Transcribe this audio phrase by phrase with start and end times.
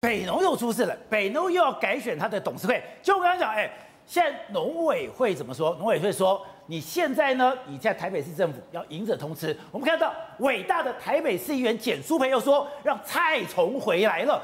[0.00, 2.80] 北农又出事了，北农又要改选他的董事会。
[3.02, 3.68] 就我刚刚讲，哎，
[4.06, 5.74] 现在农委会怎么说？
[5.74, 9.56] 农委会说，你现在呢，你在台北市政府要赢者通吃。
[9.72, 14.40] 我们看到伟大的台北市议员简淑培又说，让蔡崇回来了。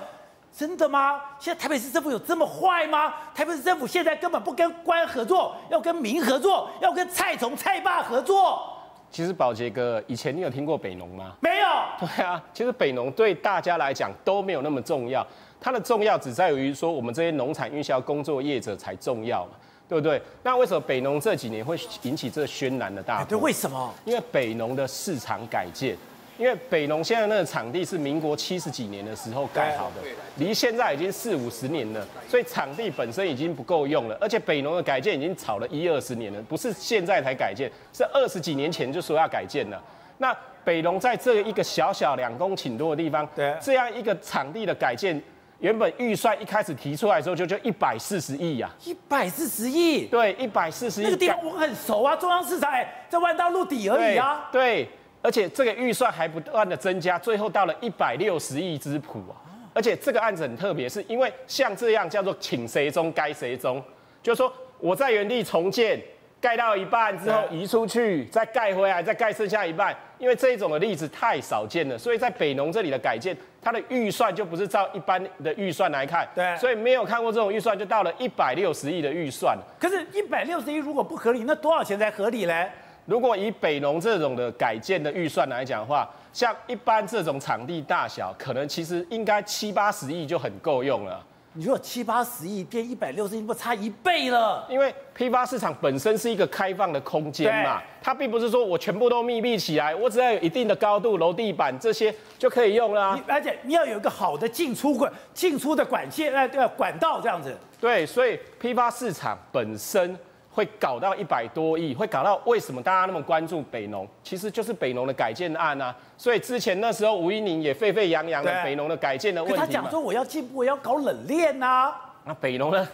[0.53, 1.21] 真的吗？
[1.39, 3.15] 现在台北市政府有这么坏吗？
[3.33, 8.61] 台北市政府现在根本不跟官合作，要跟民合作，要跟蔡崇、蔡爸合作。
[9.09, 11.37] 其实宝杰哥，以前你有听过北农吗？
[11.41, 11.54] 没有。
[12.01, 15.27] 对啊，其实北农对大家来讲都没有那么重要，
[15.61, 19.53] 它的重要只在于说我们这些农产运销工作业者才重要嘛，
[19.89, 20.21] 对不对？
[20.43, 23.27] 那为什么北农这几年会引起这轩然的大波？
[23.27, 23.93] 对，为什么？
[24.05, 25.97] 因为北农的市场改建。
[26.37, 30.03] 因为北农现在那个场地是民国七十几年的时候盖好的，
[30.37, 39.81] 离现在已经四五十年了，所以场地本身已经不够用了，而且北农的改建已经炒了一二十年了，不是现在才改建，是二十几年前就说要改建了。
[40.19, 45.21] 那北龙在这一个小小两公顷多的地方，对，这样一个场地的改建，
[45.59, 51.05] 原本预算一开始提出来的时候就就一百四十亿呀，一百四十亿，对，一百四十亿。
[51.05, 54.85] 那个地方我很熟啊，中央市场哎，在万大路底而已啊，对。
[54.85, 54.91] 对
[55.25, 59.41] 而且这个预算还不断的增加，最后到了一百六十亿之谱啊！
[59.73, 63.83] 而且这个案子很特别，是因为像这样叫做请谁中该谁中，
[64.23, 65.99] 就是说我在原地重建，
[66.45, 69.97] 盖到一半之后移出去，再盖回来，再盖剩下一半。
[70.19, 79.57] 因为这种的例子太少见了，所以在北农这里的改建，它的预算就不是照一般的预算来看，对，所以没有看过这种预算，就到了一百六十亿的预算。
[79.81, 82.67] 可是，一百六十亿如果不合理，那多少钱才合理呢？
[83.07, 91.25] 如果以北农这种的改建的预算来讲的话，像一般这种场地大小，可能其实应该七八十亿就很够用了。
[91.57, 94.67] 你说七八十亿变一百六十亿，不差一倍了？
[94.69, 103.21] 因为批发市场本身是一个开放的空间嘛，它并不是说我全部都密闭起来，我只要有一定的高度、楼地板这些就可以用啦啊。
[103.29, 107.57] 而且你要有一个好的进出管、进出的管线，哎，对，管道这样子。
[107.81, 110.19] 对，所以批发市场本身。
[110.55, 114.07] 会搞到一百多亿，会搞到为什么大家那么关注北农？
[114.23, 115.93] 其实就是北农的改建案啊。
[116.17, 119.59] 所以之前那时候吴依宁也沸沸扬扬的北农的改建的问题。
[119.59, 122.15] 他讲说我要进步，我要搞冷链呐、啊。
[122.25, 122.89] 那北农呢？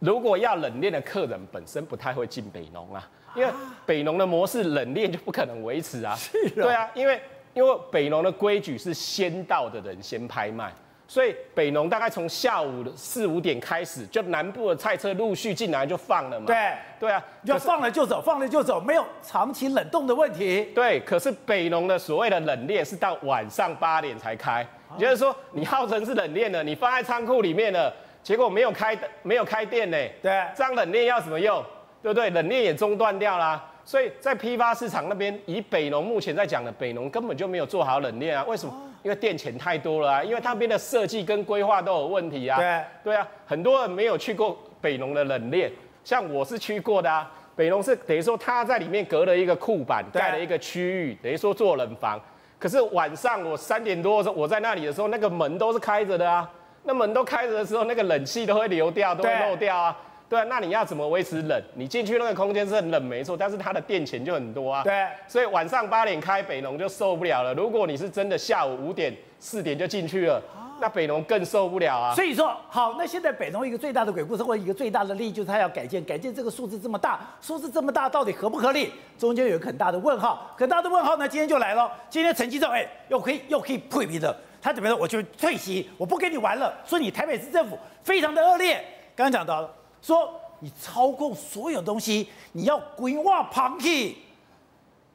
[0.00, 3.52] 如果要冷链的客人本身不太会进北农啊，因为
[3.86, 6.16] 北农的模式冷链就不可能维持啊。
[6.16, 6.52] 是啊。
[6.56, 7.20] 对啊，因为
[7.54, 10.74] 因为北农的规矩是先到的人先拍卖。
[11.08, 16.46] 所以北农大概从下午四五点开始，就南部的菜车陆续进来就放了嘛。
[16.46, 20.68] 对对啊，就放了就走，放了就走，没有长期冷冻的问题。
[20.74, 24.66] 对，可是北农的所谓的冷链是到晚上八点才开，
[24.98, 29.96] 也就是说你号称是冷链的，你放在仓库里面了，结果没有开没有开店呢。
[30.20, 31.64] 对，这样冷链要怎么用？
[32.02, 32.28] 对不对？
[32.30, 33.64] 冷链也中断掉啦。
[33.84, 38.44] 所以在批发市场那边，以北农目前在讲的，北农根本就没有做好冷链啊。
[38.48, 38.74] 为什么？
[39.06, 42.58] 因为店钱太多了啊，因为他那边的设计跟规划都有问题啊。
[42.58, 45.70] 对对啊，很多人没有去过北农的冷链，
[46.02, 47.30] 像我是去过的啊。
[47.54, 52.20] 北农是等于说他在里面隔了一个库板，盖了一个区域，等于说做冷房。
[52.58, 56.50] 可是晚上我三点多的时候，我在那里的时候，那个门都是开着的啊。
[56.82, 59.96] 那门都开着的时候，那个冷气都会流掉，都会漏掉啊。
[60.28, 61.62] 对啊，那你要怎么维持冷？
[61.74, 64.82] 你进去那个空间是很冷没错，但是它的电钱就很多啊。
[64.82, 67.54] 对，所以晚上八点开北农就受不了了。
[67.54, 70.42] 如果你是真的下午五点、四点就进去了，
[70.80, 72.12] 那北农更受不了啊。
[72.14, 78.92] 所以说，好，那现在北农一个最大的鬼故事或者一个最大的利益就是它要改建，改建这个数字这么大，数字这么大到底合不合理？
[79.16, 81.90] 中间有一个很大的问号，很大的问号呢，今天就来了。
[82.10, 84.98] 今天陈吉仲，哎，又可以又可以退皮的，他怎么说？
[84.98, 86.74] 我就退席，我不跟你玩了。
[86.84, 88.74] 说你台北市政府非常的恶劣，
[89.14, 89.70] 刚刚讲到了，
[90.06, 90.40] 说。
[90.60, 94.16] 你操控所有东西，你要规划旁体。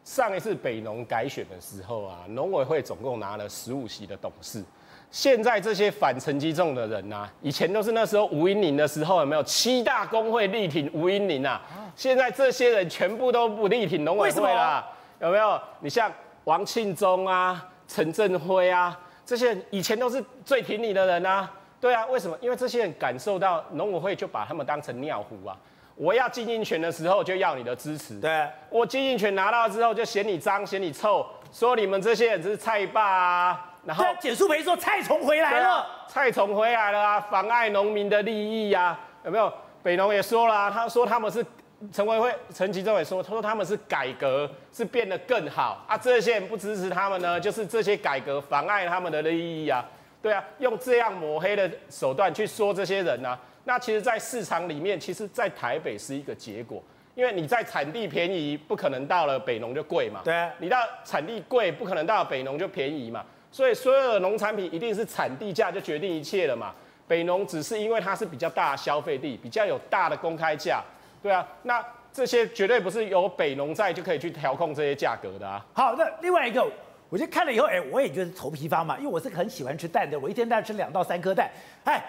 [0.03, 4.63] 上一次北农改选的时候啊，农委会总共拿了十五席的董事。
[5.09, 11.59] 现在这些反陈吉仲的人啊，以前都是那时候吴英林的时候，有没有七大工会力挺吴英林啊？
[11.95, 14.87] 现在这些人全部都不力挺农委会啦，
[15.19, 15.59] 有没有？
[15.79, 16.09] 你像
[16.43, 21.51] 王庆忠啊、陈振辉啊，这些人以前都是最挺你的人啊。
[21.81, 22.37] 对啊，为什么？
[22.39, 25.57] 因为这些人感受到农委会就把他们当成尿壶啊！
[25.95, 33.67] 我要经营权的时候就要你的支持，对，我经营权拿到之后就嫌你脏、嫌你臭，说你们这些人是菜霸啊。
[33.83, 39.51] 然后简舒培说菜虫回来了，菜虫回来了啊，妨碍农民的利益呀、啊，有没有？
[39.81, 41.43] 北农也说了、啊，他说他们是
[41.91, 49.83] 陈委会陈吉仲也说，他说他们是改革是变得更好啊，这些人不支持他们呢，就是这些改革妨碍他们的利益啊。
[50.21, 56.81] 对啊，用这样抹黑的手段去说这些人呢、啊，那其实，在市场里面，其实，在台北是一个结果，
[57.15, 60.21] 因为你在产地便宜，不可能到了北农就贵嘛。
[60.23, 63.25] 对，啊你到产地贵，不可能到了北农就便宜嘛。
[63.51, 66.73] 所以所有的农产品一定是产地价就决定一切了嘛。
[67.07, 70.81] 北农只是因为它是比较大的消费地，比较有大的公开价，
[71.21, 71.83] 对啊，那
[72.13, 75.65] 这些绝对不是有北农在就可以去调控这些价格的啊。
[75.73, 76.65] 好，那另外一个，
[77.11, 81.51] 我就看了以后，哎，我也觉得头皮发麻，因为我是很喜欢吃蛋的，我一天大概吃两到三颗蛋。
[81.83, 82.01] 哎，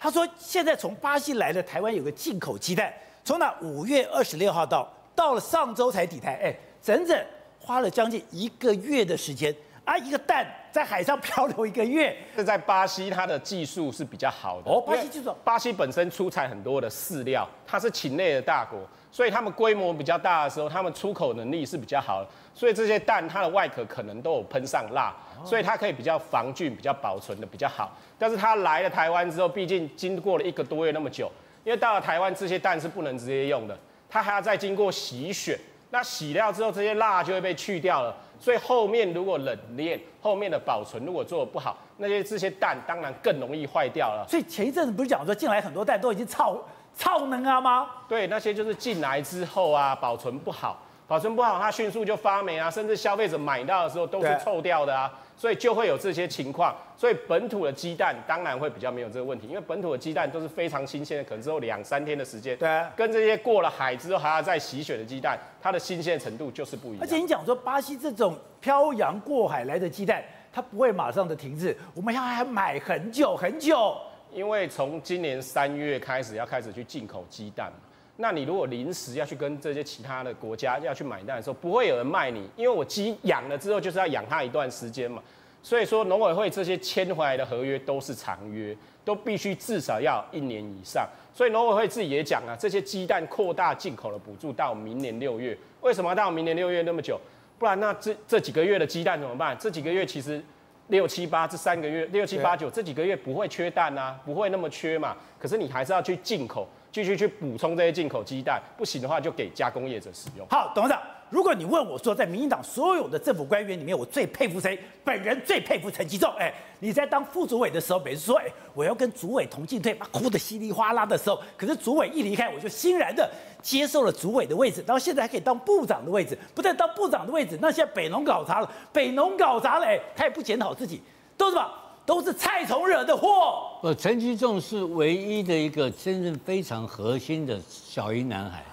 [0.00, 2.90] 他说现在从巴西来的台湾有个进口鸡蛋，
[3.22, 7.22] 从那五月二十六号到到了上周才抵台，哎，整整
[7.60, 9.54] 花了将近一个月的时间。
[9.84, 14.70] 啊，一个蛋在海上漂流一个月，这在巴西它的技术是比较好的。
[14.70, 15.34] 哦，巴西技术。
[15.42, 18.78] 巴西本身出产很多的饲料，它是禽类的大国，
[19.10, 22.28] 所以他们规模比较大的时候，他们出口能力是比较好的。
[22.54, 25.14] 所以这些蛋它的外壳可能都有喷上蜡，
[25.44, 27.96] 所以它可以比较防菌，比较保存的比较好。
[28.18, 31.30] 但是它来了台湾之后，毕竟经过了一个多月那么久，
[31.64, 33.78] 因为到了台湾这些蛋是不能直接用的，
[34.10, 35.58] 它还要再经过洗选。
[35.90, 38.14] 那洗掉之后，这些蜡就会被去掉了。
[38.38, 44.26] 所以后面如果冷链，后面的保存如果做得不好，那些这些蛋当然更容易坏掉了。
[44.28, 46.62] 所以前一阵子不是讲说进来很多蛋都已经臭
[46.98, 47.88] 臭能啊吗？
[48.06, 55.10] 对，那些就是进来之后啊，保存不好，保存不好，它迅速就发霉啊，甚至消费者买到的时候都是臭掉的啊。
[55.36, 62.56] 所以就会有这些情况，所以本土的鸡蛋当然会比较没有这个问题，因为本土的鸡蛋都是非常新鲜的，可能只有两三天的时间。
[62.56, 66.98] 对，跟这些过了海之后还要再洗血的鸡蛋，它的新鲜程度就是不一样。
[67.02, 70.20] 而且你讲说巴西这种漂洋过海来的鸡蛋，
[70.52, 73.96] 它不会马上的停滞，我们要还买很久很久。
[74.32, 77.72] 因为从今年三月开始要开始去进口鸡蛋。
[78.16, 85.22] 那你如果临时要去跟这些其他的国家要去买蛋的时候，不会有人卖你，因为我鸡养了之后就是要养它一段时间嘛。
[85.62, 91.08] 所以说农委会这些签回来的合约都是长约，都必须至少要一年以上。
[91.32, 95.56] 所以农委会自己也讲啊，这些鸡蛋扩大进口的补助到明年六月。
[95.80, 97.20] 为什么到明年六月那么久？
[97.58, 99.56] 不然那这这几个月的鸡蛋怎么办？
[99.58, 100.42] 这几个月其实
[100.88, 105.16] 六七八这三个月六七八九这几个月不会缺蛋啊，不会那么缺嘛。
[105.38, 106.68] 可是你还是要去进口。
[106.90, 110.46] 继续去补充这些进口鸡蛋，不行的话就给加工业者使用。
[110.48, 114.78] 好，董事长，如果你问我说，在民进党所有的政府官员里面，我最佩服谁？
[115.04, 116.32] 本人最佩服陈吉仲。
[116.38, 123.30] 哎，你在当副主委的时候，每次说，哎，我要跟主委同进退，哭得稀里哗啦的时候，可是主委一离开，我就欣然的
[123.60, 131.02] 接受了主委的位置，然后现在还可以当部长的位置，不但当部长的位置，那现在北农搞砸了，北农搞砸了，哎，他也不检讨自己，
[131.36, 131.74] 都是吧？
[132.06, 133.68] 都是蔡总惹的祸。
[133.82, 138.64] 呃，陈吉仲是唯一的一个真正非常核心的小英男孩。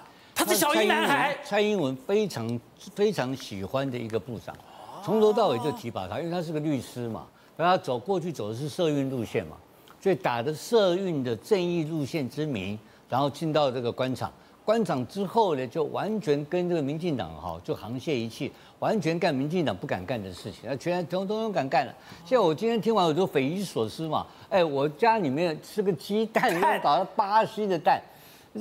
[0.46, 1.36] 他是小英男孩。
[1.44, 2.60] 蔡英文非常
[2.94, 4.56] 非常喜欢的一个部长，
[5.04, 7.26] 从头到尾就提拔他，因为他是个律师嘛，
[7.58, 9.58] 然后他走过去走的是社运路线嘛，
[10.00, 12.78] 所以打着社运的正义路线之名，
[13.10, 14.32] 然后进到这个官场。
[14.64, 21.94] 官场之后呢，就完全跟这个民进党哈就沆瀣一气，完全干民进党不敢干的事情，那全统统都敢干了。
[22.26, 28.02] 像我今天听完我就匪夷所思嘛，哎，我家里面吃个鸡蛋，又搞了巴西的蛋，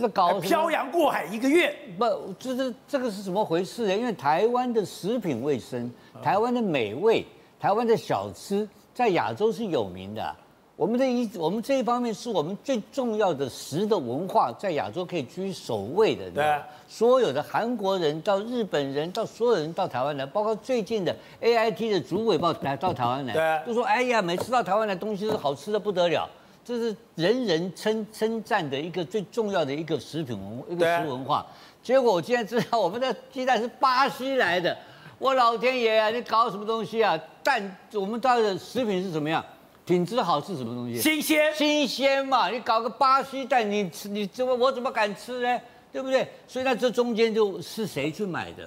[0.00, 2.04] 这搞漂洋过海一个月，不，
[2.38, 3.96] 这这这个是怎么回事呢？
[3.96, 5.90] 因为台湾的食品卫生，
[6.22, 7.24] 台湾的美味，
[7.60, 10.34] 台湾的小吃，在亚洲是有名的。
[10.76, 16.28] 我们这一我们这一方面是我们最重要的食的文化，在亚洲可以居首位的。
[16.32, 26.28] 对，所有的韩国人到日本人到所有人到台湾来，包括最近的 AIT 的主委报来到台湾来，都说哎呀，每次到台湾来东西都好吃的不得了，
[26.64, 31.46] 这是人人称称赞的一个最重要的一个食品文一个食文化。
[31.82, 34.76] 结果我今天知道我们的鸡蛋是巴西来的，
[35.18, 37.18] 我老天爷啊，你搞什么东西啊？
[37.42, 39.44] 蛋我们到的食品是怎么样？
[39.84, 40.98] 品质好是什么东西？
[40.98, 42.48] 新鲜，新鲜嘛！
[42.48, 45.60] 你搞个巴西蛋，你吃你怎么我怎么敢吃呢？
[45.92, 46.26] 对不对？
[46.48, 48.66] 所以那这中间就是谁去买的，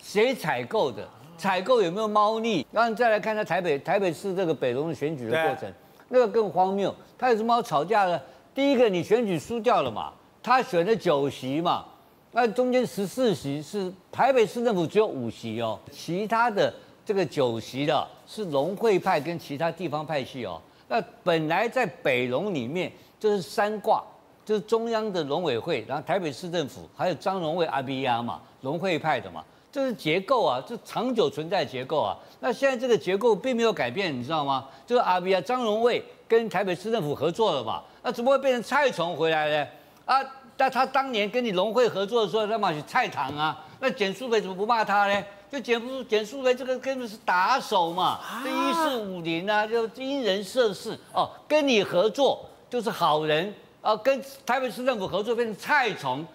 [0.00, 1.04] 谁采购的，
[1.36, 2.64] 采购有没有猫腻？
[2.70, 5.72] 然后你再来看下台北台北市这个北龙的选举的过程，
[6.12, 6.94] 那个更荒谬。
[7.18, 8.22] 他有什么好吵架的？
[8.54, 11.84] 第一个你选举输掉了嘛，他选了九席嘛，
[12.32, 16.72] 那中间十四席是台北市政府只有五席哦，其他的。
[17.04, 20.62] 这个九席的是龙会派跟其他地方派系哦。
[20.86, 24.00] 那本来在北龙里面就是三挂，
[24.44, 32.14] 就是中央的农委会，然后台北市政府，还有张荣味阿比亚嘛，龙会派的嘛，这是结构啊，这长久存在结构啊。
[32.40, 34.68] 那现在这个结构并没有改变，你知道吗？
[34.86, 39.68] 就是阿比亚张荣卫跟台北市政府合作了嘛，那怎么会变成蔡崇回来呢？
[40.04, 40.16] 啊，
[40.56, 45.24] 但他当年跟你农会合作的时候，他嘛是蔡唐啊，那简舒培怎么不骂他呢？
[45.50, 56.26] 就简淑简舒培这个根本是打手嘛，这一四五零啊，就因人设事哦，跟你合作就是好人啊，跟台北市政府合作变成蔡崇，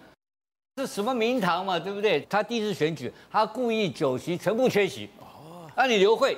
[0.78, 2.20] 是什么名堂嘛，对不对？
[2.30, 6.36] 他第一次选举，他故意酒席全部缺席，哦，那你刘慧，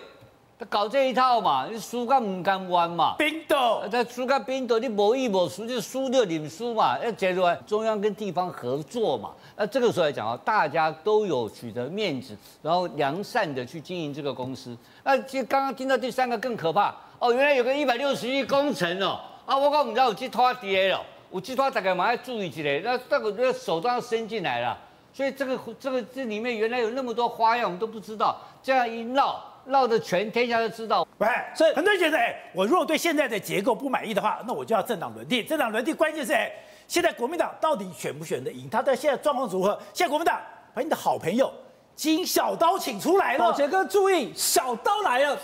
[0.59, 3.15] 他搞这一套嘛，你输个唔甘弯嘛。
[3.19, 6.99] 冰斗，他输个冰斗，你无一无输，就输就认输嘛。
[7.03, 9.31] 要结论，中央跟地方合作嘛。
[9.57, 14.77] 那这个时候来讲啊，大家都有取得面子，然后良善的去经营这个公司。
[15.05, 21.03] 那其实刚刚听到第三个更可怕哦，原来有个一百六十亿工程哦，啊，我讲唔知道有寄托跌了，
[21.33, 24.79] 有寄托大概马上注意起来，那那个那手都要伸进来了。
[25.13, 28.37] 所以这个这个这里面原来有那么多花样，我们都不知道。
[28.63, 31.07] 这样一闹，闹得全天下都知道。
[31.19, 35.43] 喂，所以很多人觉得，哎，我如果对现在的结构不满意的话，那我就要政党轮替。
[35.43, 36.51] 政党轮替关键是，哎，
[36.87, 38.69] 现在国民党到底选不选得赢？
[38.71, 39.77] 他的现在状况如何？
[39.93, 40.41] 现在国民党
[40.75, 41.53] 把你的好朋友
[41.97, 43.39] 金小刀请出来了。
[43.39, 45.39] 宝杰哥注意，小刀来了，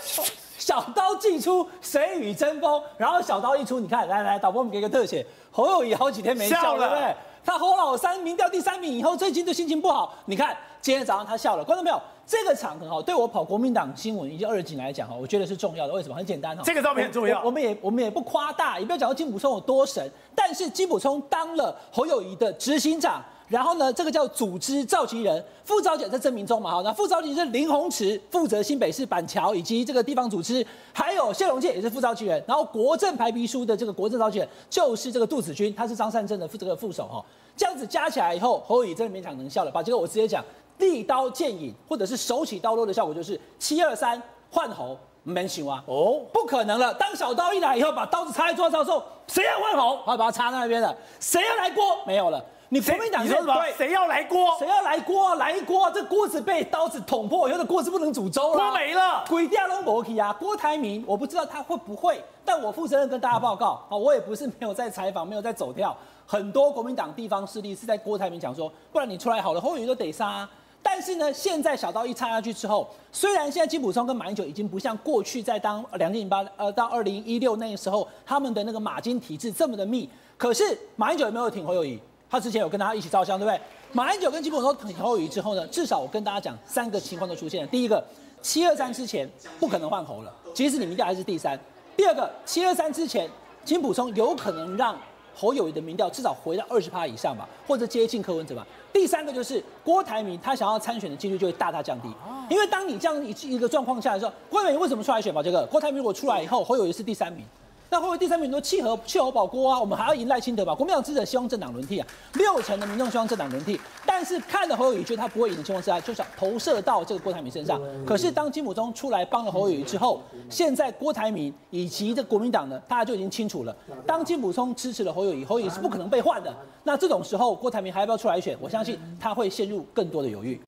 [0.57, 2.81] 小刀祭出，谁与争锋？
[2.97, 7.15] 然后小刀一出，你看，来来，导播我们给个特写，侯友谊好几天没笑了，对不对？
[7.45, 10.13] 他侯老三民调第三名以后，最近就心情不好。
[10.25, 15.93] 你看今天早上他笑了，观众朋友，这个场合哈，对我跑国民党新闻以及二警来讲哈，我觉得是重要的。
[15.93, 16.15] 为什么？
[16.15, 17.39] 很简单哈，这个照片很重要。
[17.39, 23.23] 我，我们也我们也不夸大，也不要讲到金普聪有多神，但是金普聪当了侯友谊的执行长。
[23.47, 37.23] 然后呢，这个叫组织召集人，副召集人在证明中嘛，好，那副召集人是林鸿池，负责新北市板桥以及这个地方组织，还有谢荣介也是副召集人，然后国政排比书的这个国政召集人就是这个杜子君，他是张善政的副这个副手哈，
[37.55, 39.81] 这样子加起来以后，侯友宜真的勉强能笑了吧？
[39.81, 40.43] 这个我直接讲，
[40.79, 49.95] 利刀见影，或者是手起刀落的效果就是七二三换侯没行啊，哦，不可能了，当小刀一来以后，把刀子插在桌上时候，谁要换侯？
[50.03, 51.83] 好，把它插在那边了，谁要来锅？
[52.05, 52.43] 没有了。
[52.69, 53.55] 你国民党说什么？
[53.77, 54.55] 谁要来锅？
[54.59, 55.35] 谁要来锅？
[55.35, 55.89] 来锅！
[55.91, 58.57] 这锅子被刀子捅破以后，这锅子不能煮粥了。
[58.57, 60.35] 锅没了，鬼掉龙伯基啊！
[60.37, 65.95] 郭台铭，我不知道他会不会，但我负责任跟大家报告啊，我也不是没有在采访，没有在走跳。
[66.25, 70.49] 很多国民党地方势力是在郭台铭讲说，不然你出来好了，侯友宜都得杀啊。
[70.83, 81.97] 但是呢，现在小刀一插下去之后，虽然现在金溥聪跟马英九已经不像过去在当两千零八呃到二零一六那个时候他们的那个马金体制这么的密，可是马英九有没有挺侯友宜？
[82.29, 83.59] 他之前有跟大家一起照相，对不对？
[83.93, 87.67] 马英九跟金溥聪挺侯友宜之后呢，至少我跟大家讲三个情况都出现了。
[87.67, 88.03] 第一个，
[88.41, 89.29] 七二三之前
[89.59, 91.57] 不可能换侯了，即使你民调还是第三。
[91.95, 93.29] 第二个，七二三之前，
[93.63, 94.97] 金溥聪有可能让
[95.33, 98.67] 侯友谊的民调至少回到二十趴以上吧，或者接近柯文哲吧。
[98.91, 102.09] 第三个就是郭台铭他想要参选的几率就会大大降低，
[102.49, 105.41] 因为当你这样一一个状况下的时候，郭台铭为什么出来选吧？
[105.41, 107.45] 这个郭台铭如果出来以后，侯友谊是第三名。
[107.89, 109.79] 那会不会第三名说弃侯弃侯保郭啊？
[109.79, 110.75] 我们还要赢赖清德吧？
[110.75, 117.79] 国民党支持希望政党轮替啊，六成的民众希望政党轮替，但是看了侯友宜觉得他不会赢的情况之下，就想投射到这个郭台铭身上。
[118.05, 123.75] 可是当金溥聪出来帮了侯友宜之后，现在郭台铭以及这国民党呢，大家就已经清楚了。
[124.05, 126.53] 当金溥聪支持了侯友宜，侯友宜是不可能被换的。
[126.83, 128.57] 那这种时候，郭台铭还要不要出来选？
[128.59, 130.59] 我相信他会陷入更多的犹豫。